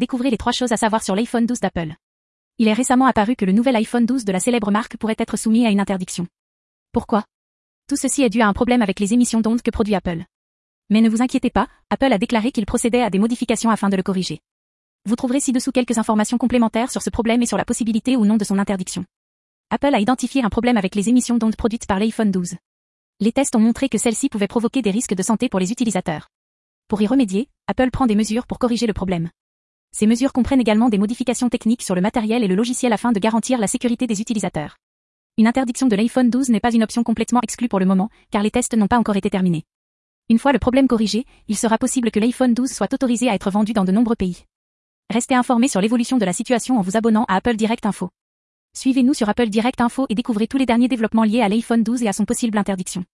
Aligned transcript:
Découvrez 0.00 0.30
les 0.30 0.38
trois 0.38 0.52
choses 0.52 0.72
à 0.72 0.78
savoir 0.78 1.04
sur 1.04 1.14
l'iPhone 1.14 1.44
12 1.44 1.60
d'Apple. 1.60 1.92
Il 2.56 2.68
est 2.68 2.72
récemment 2.72 3.04
apparu 3.04 3.36
que 3.36 3.44
le 3.44 3.52
nouvel 3.52 3.76
iPhone 3.76 4.06
12 4.06 4.24
de 4.24 4.32
la 4.32 4.40
célèbre 4.40 4.70
marque 4.70 4.96
pourrait 4.96 5.14
être 5.18 5.36
soumis 5.36 5.66
à 5.66 5.70
une 5.70 5.78
interdiction. 5.78 6.26
Pourquoi? 6.90 7.24
Tout 7.86 7.96
ceci 7.96 8.22
est 8.22 8.30
dû 8.30 8.40
à 8.40 8.48
un 8.48 8.54
problème 8.54 8.80
avec 8.80 8.98
les 8.98 9.12
émissions 9.12 9.42
d'ondes 9.42 9.60
que 9.60 9.70
produit 9.70 9.94
Apple. 9.94 10.24
Mais 10.88 11.02
ne 11.02 11.10
vous 11.10 11.20
inquiétez 11.20 11.50
pas, 11.50 11.68
Apple 11.90 12.14
a 12.14 12.16
déclaré 12.16 12.50
qu'il 12.50 12.64
procédait 12.64 13.02
à 13.02 13.10
des 13.10 13.18
modifications 13.18 13.68
afin 13.68 13.90
de 13.90 13.96
le 13.98 14.02
corriger. 14.02 14.40
Vous 15.04 15.16
trouverez 15.16 15.40
ci-dessous 15.40 15.70
quelques 15.70 15.98
informations 15.98 16.38
complémentaires 16.38 16.90
sur 16.90 17.02
ce 17.02 17.10
problème 17.10 17.42
et 17.42 17.46
sur 17.46 17.58
la 17.58 17.66
possibilité 17.66 18.16
ou 18.16 18.24
non 18.24 18.38
de 18.38 18.44
son 18.44 18.58
interdiction. 18.58 19.04
Apple 19.68 19.94
a 19.94 20.00
identifié 20.00 20.42
un 20.42 20.48
problème 20.48 20.78
avec 20.78 20.94
les 20.94 21.10
émissions 21.10 21.36
d'ondes 21.36 21.56
produites 21.56 21.86
par 21.86 21.98
l'iPhone 21.98 22.30
12. 22.30 22.54
Les 23.20 23.32
tests 23.32 23.54
ont 23.54 23.60
montré 23.60 23.90
que 23.90 23.98
celles-ci 23.98 24.30
pouvaient 24.30 24.48
provoquer 24.48 24.80
des 24.80 24.92
risques 24.92 25.14
de 25.14 25.22
santé 25.22 25.50
pour 25.50 25.60
les 25.60 25.72
utilisateurs. 25.72 26.28
Pour 26.88 27.02
y 27.02 27.06
remédier, 27.06 27.50
Apple 27.66 27.90
prend 27.90 28.06
des 28.06 28.16
mesures 28.16 28.46
pour 28.46 28.58
corriger 28.58 28.86
le 28.86 28.94
problème. 28.94 29.28
Ces 29.92 30.06
mesures 30.06 30.32
comprennent 30.32 30.60
également 30.60 30.88
des 30.88 30.98
modifications 30.98 31.48
techniques 31.48 31.82
sur 31.82 31.94
le 31.94 32.00
matériel 32.00 32.44
et 32.44 32.48
le 32.48 32.54
logiciel 32.54 32.92
afin 32.92 33.12
de 33.12 33.18
garantir 33.18 33.58
la 33.58 33.66
sécurité 33.66 34.06
des 34.06 34.20
utilisateurs. 34.20 34.76
Une 35.36 35.46
interdiction 35.46 35.86
de 35.86 35.96
l'iPhone 35.96 36.30
12 36.30 36.50
n'est 36.50 36.60
pas 36.60 36.72
une 36.72 36.82
option 36.82 37.02
complètement 37.02 37.40
exclue 37.42 37.68
pour 37.68 37.80
le 37.80 37.86
moment, 37.86 38.10
car 38.30 38.42
les 38.42 38.50
tests 38.50 38.76
n'ont 38.76 38.88
pas 38.88 38.98
encore 38.98 39.16
été 39.16 39.30
terminés. 39.30 39.64
Une 40.28 40.38
fois 40.38 40.52
le 40.52 40.58
problème 40.58 40.86
corrigé, 40.86 41.24
il 41.48 41.56
sera 41.56 41.76
possible 41.76 42.10
que 42.10 42.20
l'iPhone 42.20 42.54
12 42.54 42.70
soit 42.70 42.92
autorisé 42.92 43.28
à 43.28 43.34
être 43.34 43.50
vendu 43.50 43.72
dans 43.72 43.84
de 43.84 43.92
nombreux 43.92 44.16
pays. 44.16 44.44
Restez 45.10 45.34
informé 45.34 45.66
sur 45.66 45.80
l'évolution 45.80 46.18
de 46.18 46.24
la 46.24 46.32
situation 46.32 46.78
en 46.78 46.82
vous 46.82 46.96
abonnant 46.96 47.24
à 47.26 47.36
Apple 47.36 47.56
Direct 47.56 47.84
Info. 47.84 48.10
Suivez-nous 48.76 49.14
sur 49.14 49.28
Apple 49.28 49.48
Direct 49.48 49.80
Info 49.80 50.06
et 50.08 50.14
découvrez 50.14 50.46
tous 50.46 50.56
les 50.56 50.66
derniers 50.66 50.86
développements 50.86 51.24
liés 51.24 51.42
à 51.42 51.48
l'iPhone 51.48 51.82
12 51.82 52.04
et 52.04 52.08
à 52.08 52.12
son 52.12 52.24
possible 52.24 52.56
interdiction. 52.56 53.04